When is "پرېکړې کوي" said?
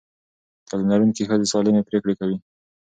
1.89-2.37